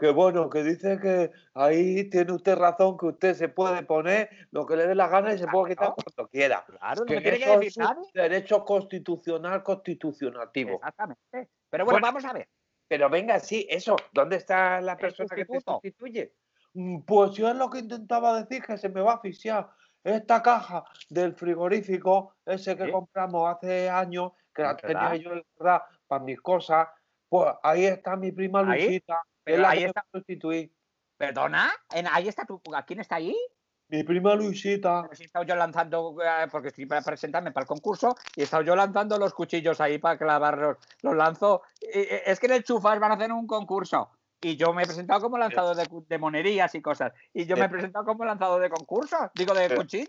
Que 0.00 0.10
bueno, 0.12 0.48
que 0.48 0.62
dice 0.62 0.98
que 0.98 1.30
ahí 1.52 2.08
tiene 2.08 2.32
usted 2.32 2.56
razón, 2.56 2.96
que 2.96 3.04
usted 3.04 3.34
se 3.34 3.50
puede 3.50 3.82
poner 3.82 4.30
lo 4.50 4.64
que 4.64 4.74
le 4.74 4.86
dé 4.86 4.94
la 4.94 5.08
gana 5.08 5.34
y 5.34 5.38
se 5.38 5.46
puede 5.46 5.74
quitar 5.74 5.92
cuando 5.94 6.30
quiera. 6.30 6.64
Claro, 6.66 7.00
no 7.00 7.04
Que 7.04 7.16
me 7.16 7.20
tiene 7.20 7.38
que 7.38 7.58
decir 7.58 7.84
derecho 8.14 8.64
constitucional 8.64 9.62
constitucionativo. 9.62 10.76
Exactamente. 10.76 11.50
Pero 11.68 11.84
bueno, 11.84 12.00
Bueno, 12.00 12.06
vamos 12.06 12.24
a 12.24 12.32
ver. 12.32 12.48
Pero 12.88 13.10
venga, 13.10 13.38
sí, 13.40 13.66
eso. 13.68 13.94
¿Dónde 14.10 14.36
está 14.36 14.80
la 14.80 14.96
persona 14.96 15.28
que 15.36 15.44
te 15.44 15.60
sustituye? 15.60 16.32
Mm, 16.72 17.00
Pues 17.02 17.32
yo 17.32 17.50
es 17.50 17.56
lo 17.56 17.68
que 17.68 17.80
intentaba 17.80 18.42
decir, 18.42 18.62
que 18.64 18.78
se 18.78 18.88
me 18.88 19.02
va 19.02 19.12
a 19.12 19.14
asfixiar. 19.16 19.68
Esta 20.02 20.42
caja 20.42 20.82
del 21.10 21.34
frigorífico, 21.34 22.36
ese 22.46 22.74
que 22.74 22.86
Sí. 22.86 22.90
compramos 22.90 23.54
hace 23.54 23.90
años, 23.90 24.32
que 24.54 24.62
la 24.62 24.74
tenía 24.78 25.14
yo 25.16 25.34
de 25.34 25.44
verdad 25.58 25.82
para 26.06 26.24
mis 26.24 26.40
cosas, 26.40 26.88
pues 27.28 27.52
ahí 27.62 27.84
está 27.84 28.16
mi 28.16 28.32
prima 28.32 28.64
que 28.64 29.02
es 29.50 29.56
pero 29.56 29.62
la 29.62 29.70
ahí 29.70 29.78
que 29.80 29.84
está. 29.86 30.04
sustituir. 30.12 30.72
Perdona, 31.16 31.70
en- 31.92 32.06
ahí 32.10 32.28
está 32.28 32.44
tu. 32.46 32.60
¿Quién 32.86 33.00
está 33.00 33.16
ahí? 33.16 33.36
Mi 33.88 34.04
prima 34.04 34.34
Luisita. 34.36 35.08
Si 35.12 35.24
he 35.24 35.26
estado 35.26 35.44
yo 35.44 35.56
lanzando, 35.56 36.16
eh, 36.22 36.46
porque 36.50 36.68
estoy 36.68 36.86
para 36.86 37.02
presentarme 37.02 37.50
para 37.52 37.64
el 37.64 37.68
concurso, 37.68 38.14
y 38.36 38.40
he 38.40 38.44
estado 38.44 38.62
yo 38.62 38.76
lanzando 38.76 39.18
los 39.18 39.34
cuchillos 39.34 39.80
ahí 39.80 39.98
para 39.98 40.16
clavarlos. 40.16 40.76
Los 41.02 41.16
lanzo. 41.16 41.62
Eh, 41.80 42.06
eh, 42.10 42.22
Es 42.26 42.38
que 42.38 42.46
en 42.46 42.52
el 42.52 42.64
Chufas 42.64 42.98
van 43.00 43.10
a 43.12 43.14
hacer 43.16 43.32
un 43.32 43.46
concurso. 43.46 44.10
Y 44.42 44.56
yo 44.56 44.72
me 44.72 44.84
he 44.84 44.86
presentado 44.86 45.20
como 45.20 45.36
lanzador 45.36 45.76
de, 45.76 45.86
de 46.08 46.18
monerías 46.18 46.74
y 46.74 46.80
cosas. 46.80 47.12
Y 47.34 47.44
yo 47.44 47.56
me 47.56 47.62
he 47.62 47.64
Pero- 47.64 47.72
presentado 47.72 48.04
como 48.06 48.24
lanzador 48.24 48.62
de 48.62 48.70
concursos, 48.70 49.28
digo 49.34 49.52
de 49.52 49.68
Pero- 49.68 49.80
cuchillos. 49.82 50.08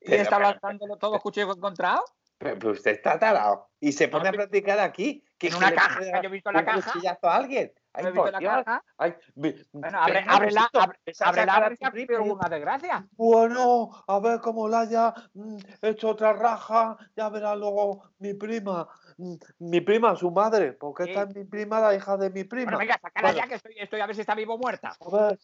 Y 0.00 0.12
he 0.12 0.20
estado 0.20 0.42
lanzando 0.42 0.96
todos 0.98 1.14
los 1.14 1.22
cuchillos 1.22 1.48
que 1.48 1.54
he 1.54 1.58
encontrado. 1.58 2.04
Pero, 2.38 2.70
usted 2.72 2.92
está 2.92 3.18
tarado. 3.18 3.68
Y 3.80 3.92
se 3.92 4.06
pone 4.08 4.28
a 4.28 4.32
practicar 4.32 4.78
aquí. 4.78 5.24
Que 5.38 5.48
En 5.48 5.54
una 5.56 5.72
caja, 5.74 6.00
yo 6.20 6.28
he 6.28 6.32
visto 6.32 6.52
la 6.52 6.64
caja. 6.64 6.92
cuchillazo 6.92 7.28
a 7.28 7.34
alguien. 7.36 7.72
Ay, 7.94 8.04
¿No 8.04 8.08
he 8.08 8.12
visto 8.12 8.22
por 8.24 8.32
la 8.32 8.38
Dios. 8.38 8.64
caja? 8.64 8.84
Ay, 8.96 9.14
Bueno, 9.34 9.98
abre, 10.00 10.24
ábrela, 10.26 10.70
abre, 10.72 10.72
ábrela, 10.72 11.12
saca 11.12 11.42
a 11.56 11.60
ver 11.60 11.72
si 11.72 11.78
tu 11.78 11.84
ha 11.84 11.88
habido 11.88 12.06
prima. 12.06 12.22
alguna 12.22 12.48
desgracia. 12.48 13.08
Bueno, 13.12 13.90
a 14.06 14.18
ver 14.20 14.40
cómo 14.40 14.68
la 14.68 14.80
haya 14.80 15.14
mm, 15.34 15.56
hecho 15.82 16.08
otra 16.10 16.32
raja, 16.32 16.96
ya 17.16 17.28
verá 17.28 17.54
luego 17.54 18.10
mi 18.18 18.34
prima. 18.34 18.88
Mm, 19.18 19.34
Mi 19.58 19.80
prima, 19.80 20.16
su 20.16 20.30
madre, 20.30 20.72
porque 20.72 21.04
esta 21.04 21.24
Sí. 21.24 21.28
es 21.30 21.36
mi 21.36 21.44
prima, 21.44 21.80
la 21.80 21.94
hija 21.94 22.16
de 22.16 22.30
mi 22.30 22.44
prima. 22.44 22.64
Bueno, 22.72 22.78
venga, 22.78 22.98
Bueno. 23.20 23.36
ya, 23.36 23.46
que 23.46 23.54
estoy, 23.56 23.74
estoy 23.78 24.00
a 24.00 24.06
ver 24.06 24.14
si 24.14 24.22
está 24.22 24.34
vivo 24.34 24.54
o 24.54 24.58
muerta. 24.58 24.96
A 24.98 25.10
ver, 25.10 25.38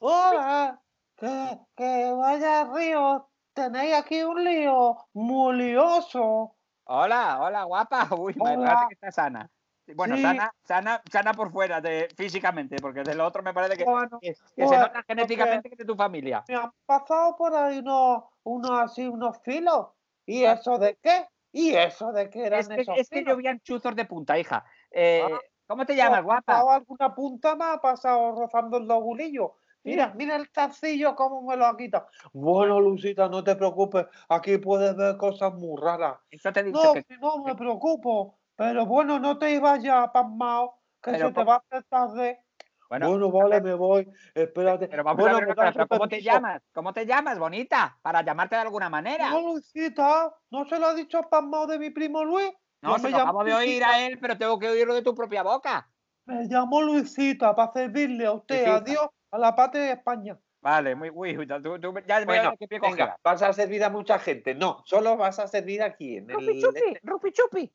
Hola, 0.00 0.80
que, 1.16 1.58
que 1.76 2.12
vaya 2.12 2.64
río, 2.72 3.28
tenéis 3.52 3.94
aquí 3.94 4.22
un 4.22 4.42
lío 4.44 4.96
muy 5.12 5.56
lioso. 5.56 6.54
Hola, 6.84 7.38
hola, 7.40 7.64
guapa. 7.64 8.08
Uy, 8.16 8.34
me 8.36 8.56
Hola. 8.56 8.66
parece 8.66 8.88
que 8.88 8.94
está 8.94 9.10
sana. 9.12 9.50
Bueno, 9.94 10.16
Sí. 10.16 10.22
sana, 10.22 10.50
sana, 10.64 11.02
sana 11.10 11.32
por 11.34 11.50
fuera, 11.50 11.80
de, 11.80 12.08
físicamente, 12.16 12.76
porque 12.80 13.04
del 13.04 13.20
otro 13.20 13.42
me 13.42 13.54
parece 13.54 13.76
que, 13.76 13.84
Bueno, 13.84 14.18
que- 14.20 14.34
que 14.56 14.66
se 14.66 14.66
bueno, 14.66 14.86
nota 14.86 15.02
genéticamente 15.06 15.70
que 15.70 15.76
de 15.76 15.84
tu 15.84 15.94
familia. 15.96 16.44
me 16.48 16.54
han 16.56 16.70
pasado 16.86 17.36
por 17.36 17.54
ahí 17.54 17.78
unos, 17.78 18.24
unos 18.44 18.70
así, 18.80 19.06
unos 19.06 19.38
filos. 19.42 19.88
¿Y 20.26 20.44
eso 20.44 20.78
de 20.78 20.98
qué? 21.02 21.26
¿Y 21.52 21.74
eso 21.74 22.12
de 22.12 22.28
qué 22.30 22.46
eran 22.46 22.60
Es 22.60 22.68
que, 22.68 22.80
esos 22.82 22.94
es 23.00 23.08
que 23.08 23.18
filos? 23.20 23.34
llovían 23.34 23.60
chuzos 23.60 23.94
de 23.96 24.04
punta, 24.04 24.38
hija. 24.38 24.64
Eh, 24.90 25.20
Ah, 25.24 25.38
¿Cómo 25.66 25.84
te 25.86 25.94
¿Me 25.94 26.00
ha 26.02 26.04
llamas, 26.04 26.24
guapa? 26.24 26.52
pasado 26.54 26.70
alguna 26.70 27.14
punta 27.14 27.54
me 27.56 27.64
ha 27.64 27.78
pasado 27.78 28.32
rozando 28.32 28.78
el 28.78 28.86
lobulillo. 28.86 29.56
Mira, 29.84 30.12
mira 30.14 30.36
el 30.36 30.48
zarcillo 30.48 31.14
cómo 31.14 31.42
me 31.42 31.56
lo 31.56 31.66
ha 31.66 31.76
quitado. 31.76 32.08
Bueno, 32.32 32.80
Lucita, 32.80 33.28
no 33.28 33.42
te 33.44 33.54
preocupes. 33.56 34.06
Aquí 34.28 34.58
puedes 34.58 34.96
ver 34.96 35.16
cosas 35.16 35.54
muy 35.54 35.80
raras. 35.80 36.18
Eso 36.30 36.52
te 36.52 36.60
he 36.60 36.62
dicho 36.64 36.78
No, 36.78 36.92
que 36.92 37.04
que 37.04 37.18
no 37.18 37.42
me 37.44 37.54
preocupo. 37.54 38.38
Pero 38.58 38.86
bueno, 38.86 39.20
no 39.20 39.38
te 39.38 39.52
ibas 39.52 39.80
ya 39.80 40.10
pasmado, 40.12 40.74
que 41.00 41.12
Pero 41.12 41.28
se 41.28 41.34
te 41.34 41.44
va 41.44 41.54
a 41.54 41.58
hacer 41.58 41.84
tarde. 41.84 42.40
Bueno, 42.88 43.10
Bueno, 43.10 43.30
vale, 43.30 43.60
me 43.60 43.74
voy. 43.74 44.10
Espérate. 44.34 44.88
pero 44.88 45.04
vamos 45.04 45.22
bueno, 45.22 45.36
a 45.36 45.40
ver 45.40 45.54
pero 45.54 45.86
¿cómo 45.86 46.08
te 46.08 46.20
llamas? 46.20 46.60
¿Cómo 46.72 46.92
te 46.92 47.06
llamas, 47.06 47.38
bonita? 47.38 47.96
Para 48.02 48.22
llamarte 48.22 48.56
de 48.56 48.62
alguna 48.62 48.90
manera. 48.90 49.30
No, 49.30 49.54
Lucita, 49.54 50.34
¿no 50.50 50.64
se 50.64 50.76
lo 50.80 50.86
ha 50.88 50.94
dicho 50.94 51.22
pasmado 51.30 51.68
de 51.68 51.78
mi 51.78 51.90
primo 51.90 52.24
Luis? 52.24 52.50
No, 52.82 52.96
Yo 52.96 52.98
se 52.98 53.04
me 53.04 53.10
lo 53.10 53.18
acabo 53.18 53.44
de 53.44 53.54
oír 53.54 53.66
Luisita. 53.66 53.90
a 53.90 54.06
él, 54.06 54.18
pero 54.18 54.36
tengo 54.36 54.58
que 54.58 54.68
oírlo 54.70 54.94
de 54.94 55.02
tu 55.02 55.14
propia 55.14 55.44
boca. 55.44 55.88
Me 56.24 56.44
llamo 56.46 56.82
Luisita 56.82 57.54
para 57.54 57.72
servirle 57.72 58.26
a 58.26 58.32
usted. 58.32 58.66
Luisita. 58.66 58.76
Adiós 58.76 59.08
a 59.30 59.38
la 59.38 59.54
patria 59.54 59.82
de 59.84 59.92
España. 59.92 60.36
Vale, 60.60 60.96
muy, 60.96 61.10
uy, 61.10 61.46
tú, 61.46 61.78
tú 61.78 61.94
ya 62.08 62.24
Bueno, 62.24 62.56
pie 62.56 62.80
venga, 62.80 63.16
vas 63.22 63.42
a 63.42 63.52
servir 63.52 63.84
a 63.84 63.90
mucha 63.90 64.18
gente. 64.18 64.56
No, 64.56 64.82
solo 64.84 65.16
vas 65.16 65.38
a 65.38 65.46
servir 65.46 65.80
aquí 65.80 66.16
en 66.16 66.30
el. 66.30 66.36
Rupi 66.36 66.60
chupi, 66.60 66.98
rupi 67.02 67.32
chupi. 67.32 67.72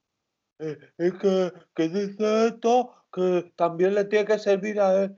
Es 0.98 1.14
que, 1.14 1.54
que 1.76 1.90
dice 1.90 2.48
esto 2.48 2.94
que 3.12 3.54
también 3.56 3.94
le 3.96 4.06
tiene 4.06 4.26
que 4.26 4.40
servir 4.40 4.80
a 4.80 5.04
él. 5.04 5.18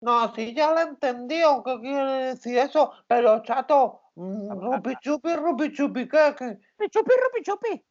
No, 0.00 0.34
si 0.34 0.52
ya 0.52 0.72
lo 0.72 0.80
he 0.80 0.82
entendido, 0.82 1.62
¿qué 1.62 1.78
quiere 1.80 2.24
decir 2.24 2.58
eso? 2.58 2.92
Pero, 3.06 3.40
chato, 3.42 4.02
mm, 4.16 4.50
rupi 4.50 4.96
chupi, 5.00 5.36
rupi 5.36 5.72
chupi, 5.72 6.08
¿qué? 6.08 6.34
qué? 6.36 6.58
Rupi 6.78 6.90
chupi, 6.90 7.12
rupi 7.22 7.42
chupi. 7.42 7.84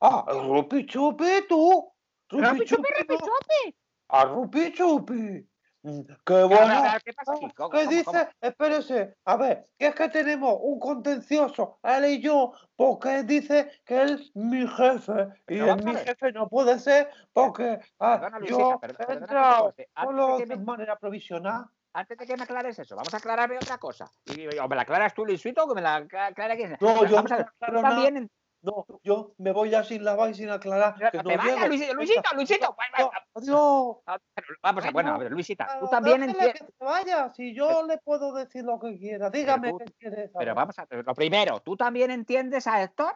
Ah, 0.00 0.26
rupi 0.28 0.86
chupi, 0.86 1.46
tú. 1.48 1.90
Rupi 2.28 2.64
chupi, 2.66 2.88
rupi 2.98 3.16
chupi. 3.16 3.76
Ah, 4.08 4.24
rupi 4.24 4.72
chupi. 4.72 5.48
Ver, 5.82 6.16
bueno. 6.26 6.82
¿Qué 7.04 7.12
pasa 7.12 7.32
aquí? 7.32 7.48
¿Cómo- 7.54 7.70
¿Qué 7.70 7.78
cómo- 7.84 7.90
dice? 7.90 8.04
cómo? 8.04 8.18
Espérese, 8.40 9.16
a 9.24 9.36
ver, 9.36 9.68
que 9.78 9.86
es 9.86 9.94
que 9.94 10.08
tenemos 10.08 10.56
un 10.60 10.78
contencioso, 10.80 11.78
él 11.82 12.04
y 12.06 12.20
yo, 12.20 12.52
porque 12.76 13.22
dice 13.22 13.70
que 13.84 14.02
él 14.02 14.14
es 14.20 14.34
mi 14.34 14.66
jefe 14.66 15.28
y 15.46 15.60
a 15.60 15.76
mi 15.76 15.94
jefe 15.94 16.32
no 16.32 16.48
puede 16.48 16.78
ser 16.78 17.08
porque 17.32 17.78
ah, 18.00 18.20
Perdona, 18.20 18.46
yo 18.46 18.56
Luisita, 18.58 18.74
he 18.74 18.78
perdona 18.78 18.98
que 18.98 19.06
te 19.06 19.12
entrado 19.22 19.74
solo 20.02 20.36
que 20.38 20.46
de 20.46 20.56
me- 20.56 20.64
manera 20.64 20.96
provisional. 20.98 21.66
Antes 21.92 22.18
de 22.18 22.26
que 22.26 22.36
me 22.36 22.42
aclares 22.42 22.78
eso, 22.78 22.94
vamos 22.96 23.12
a 23.14 23.16
aclararme 23.16 23.56
otra 23.56 23.78
cosa. 23.78 24.10
Y, 24.26 24.46
o 24.58 24.68
me 24.68 24.76
la 24.76 24.82
aclaras 24.82 25.14
tú, 25.14 25.24
Luisito, 25.24 25.64
o 25.64 25.68
que 25.68 25.74
me 25.74 25.80
la 25.82 25.96
acla- 25.96 26.26
aclara 26.26 26.54
quién. 26.54 26.76
No, 26.80 27.04
yo 27.06 27.22
no 27.22 27.34
aclaro 27.34 27.82
nada. 27.82 27.88
también 28.04 28.30
No, 28.60 28.84
yo 29.04 29.34
me 29.38 29.52
voy 29.52 29.70
ya 29.70 29.84
sin 29.84 30.02
lavar 30.04 30.30
y 30.30 30.34
sin 30.34 30.50
aclarar. 30.50 30.96
Que 31.12 31.22
no 31.22 31.30
llego. 31.30 31.66
Luisito, 31.68 31.94
Luisito, 31.94 32.34
Luisito. 32.34 32.76
no, 32.98 33.10
Adiós. 33.34 33.96
ah, 34.06 34.18
Vamos 34.62 34.84
a, 34.84 34.90
bueno, 34.90 35.10
a 35.10 35.12
no, 35.12 35.18
ver, 35.20 35.30
Luisita, 35.32 35.78
tú 35.78 35.88
también 35.88 36.22
entiendes. 36.24 36.60
que 36.62 36.84
vaya, 36.84 37.30
si 37.30 37.54
yo 37.54 37.84
le 37.86 37.98
puedo 37.98 38.32
decir 38.32 38.64
lo 38.64 38.80
que 38.80 38.98
quiera. 38.98 39.30
Dígame 39.30 39.70
tú- 39.70 39.78
qué 39.78 39.84
quiere 39.98 40.30
Pero 40.36 40.54
vamos 40.54 40.76
a 40.78 40.86
ver, 40.86 41.04
lo 41.04 41.14
primero, 41.14 41.60
¿tú 41.60 41.76
también 41.76 42.10
entiendes 42.10 42.66
a 42.66 42.82
Héctor? 42.82 43.14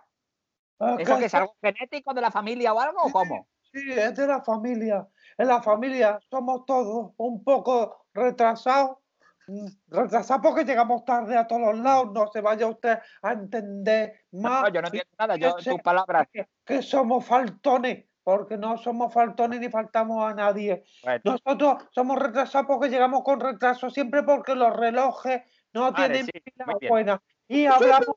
Es 0.79 1.09
¿Eso 1.09 1.19
que 1.19 1.25
es 1.27 1.35
algo 1.35 1.57
genético 1.61 2.15
de 2.15 2.21
la 2.21 2.31
familia 2.31 2.73
o 2.73 2.81
algo 2.81 3.03
o 3.03 3.11
cómo? 3.11 3.49
Sí, 3.73 3.91
es 3.91 4.15
de 4.17 4.27
la 4.27 4.43
familia. 4.43 5.09
En 5.39 5.49
la 5.49 5.63
familia 5.63 6.21
somos 6.31 6.65
todos 6.67 7.13
un 7.17 7.43
poco 7.43 8.07
retrasados. 8.13 8.99
Mm, 9.47 9.67
Retrasados 9.89 10.43
porque 10.43 10.65
llegamos 10.65 11.05
tarde 11.05 11.37
a 11.37 11.47
todos 11.47 11.63
los 11.63 11.79
lados. 11.79 12.13
No 12.13 12.27
se 12.33 12.41
vaya 12.41 12.67
usted 12.67 12.99
a 13.23 13.33
entender 13.33 14.27
más 14.33 14.63
No, 14.63 14.69
yo 14.69 14.83
no 14.83 14.89
entiendo 14.89 15.11
nada, 15.19 15.37
yo 15.37 15.55
tus 15.55 15.83
palabras. 15.83 16.29
que, 16.33 16.49
que 16.65 16.83
somos 16.83 17.25
faltones, 17.25 18.05
porque 18.23 18.57
no 18.57 18.77
somos 18.79 19.13
faltones 19.13 19.61
ni 19.61 19.69
faltamos 19.69 20.25
a 20.25 20.35
nadie. 20.35 20.85
Bueno, 21.03 21.21
Nosotros 21.25 21.85
somos 21.91 22.19
retrasados 22.19 22.67
porque 22.67 22.89
llegamos 22.89 23.23
con 23.23 23.41
retraso, 23.41 23.91
siempre 23.91 24.23
porque 24.23 24.55
los 24.55 24.75
relojes 24.75 25.43
no 25.73 25.93
Vale, 25.93 26.07
tienen 26.07 26.27
sí, 26.27 26.33
pilas 26.41 26.77
buenas. 26.89 27.21
Y 27.49 27.67
hablamos 27.67 28.17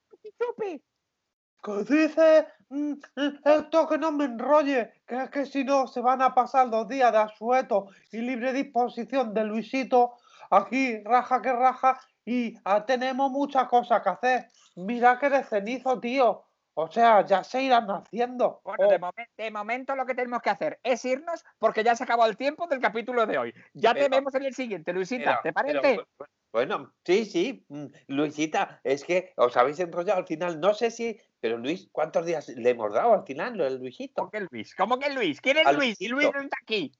que 1.66 1.84
dice 1.90 2.48
mm, 2.70 2.92
mm, 3.16 3.40
esto 3.44 3.88
que 3.88 3.98
no 3.98 4.12
me 4.12 4.26
enrolle, 4.26 5.02
que 5.08 5.24
es 5.24 5.30
que 5.30 5.46
si 5.46 5.64
no 5.64 5.88
se 5.88 6.00
van 6.00 6.22
a 6.22 6.34
pasar 6.36 6.68
los 6.68 6.88
días 6.88 7.12
de 7.12 7.18
asueto 7.18 7.88
y 8.12 8.20
libre 8.20 8.54
disposición 8.54 9.34
de 9.34 9.46
Luisito, 9.46 10.14
aquí 10.50 11.02
raja 11.04 11.42
que 11.42 11.52
raja 11.54 12.00
y 12.26 12.56
ah, 12.66 12.86
tenemos 12.86 13.32
muchas 13.32 13.68
cosas 13.68 14.02
que 14.02 14.10
hacer. 14.10 14.46
Mira 14.76 15.18
que 15.20 15.28
eres 15.28 15.48
cenizo, 15.50 16.00
tío. 16.00 16.44
O 16.78 16.92
sea, 16.92 17.26
ya 17.26 17.42
se 17.44 17.62
irán 17.64 17.88
haciendo. 17.90 18.60
Bueno, 18.66 18.88
Oh, 18.88 18.92
de, 18.92 19.00
momen- 19.00 19.30
de 19.38 19.50
momento 19.52 19.96
lo 19.96 20.06
que 20.06 20.14
tenemos 20.14 20.42
que 20.42 20.50
hacer 20.50 20.80
es 20.84 21.06
irnos 21.06 21.42
porque 21.58 21.84
ya 21.86 21.96
se 21.96 22.04
acabado 22.04 22.30
el 22.30 22.36
tiempo 22.36 22.68
del 22.68 22.82
capítulo 22.82 23.26
de 23.26 23.38
hoy. 23.38 23.54
Ya 23.74 23.94
te 23.94 24.10
vemos 24.10 24.36
en 24.36 24.44
el 24.44 24.54
siguiente, 24.54 24.92
Luisita, 24.92 25.40
Pero- 25.42 25.42
¿te 25.44 25.54
parece? 25.54 26.00
bueno, 26.52 26.92
sí, 27.06 27.24
sí. 27.26 27.66
mm, 27.70 27.86
Luisita, 28.08 28.82
es 28.84 29.06
que 29.06 29.32
os 29.38 29.56
habéis 29.56 29.80
enrollado 29.80 30.20
al 30.20 30.28
final. 30.28 30.60
No 30.60 30.74
sé 30.74 30.92
si. 30.92 31.18
Pero 31.40 31.58
Luis, 31.58 31.88
¿cuántos 31.94 32.26
días 32.26 32.50
le 32.50 32.70
hemos 32.72 32.92
dado 32.94 33.14
al 33.14 33.24
final, 33.24 33.56
lo 33.56 33.64
del 33.64 33.78
Luisito? 33.78 34.16
¿Cómo 34.24 34.32
que 34.32 34.48
Luis? 34.52 34.76
¿Cómo 34.76 35.00
que 35.00 35.10
Luis? 35.12 35.40
¿Quién 35.40 35.58
es 35.58 35.74
Luis? 35.74 36.02
Y 36.02 36.08
Luis 36.10 36.30
no 36.34 36.42
está 36.42 36.58
aquí. 36.62 36.92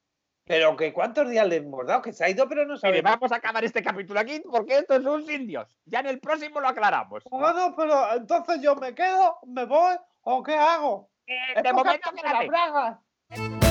Pero 0.46 0.76
que 0.76 0.92
cuántos 0.92 1.28
días 1.28 1.46
le 1.48 1.56
hemos 1.56 1.84
dado, 1.86 2.02
que 2.02 2.12
se 2.12 2.24
ha 2.24 2.30
ido, 2.30 2.48
pero 2.48 2.62
no 2.62 2.74
Mire, 2.74 2.80
sabemos. 2.80 3.12
vamos 3.12 3.32
a 3.32 3.36
acabar 3.36 3.64
este 3.64 3.82
capítulo 3.82 4.20
aquí 4.20 4.40
porque 4.48 4.78
esto 4.78 4.94
es 4.94 5.04
un 5.04 5.26
sin 5.26 5.46
Dios. 5.46 5.66
Ya 5.86 6.00
en 6.00 6.06
el 6.06 6.20
próximo 6.20 6.60
lo 6.60 6.68
aclaramos. 6.68 7.24
Bueno, 7.30 7.74
pero 7.76 8.14
entonces 8.14 8.62
yo 8.62 8.76
me 8.76 8.94
quedo, 8.94 9.38
me 9.46 9.64
voy 9.64 9.96
o 10.22 10.42
qué 10.44 10.54
hago. 10.54 11.10
Eh, 11.26 11.60
de 11.60 11.72
momento, 11.72 12.10
quédate. 12.14 12.46
bragas. 12.46 13.65